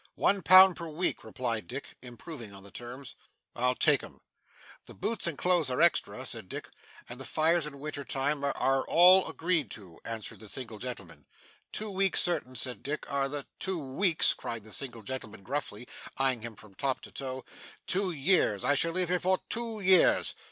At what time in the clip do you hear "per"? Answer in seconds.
0.77-0.87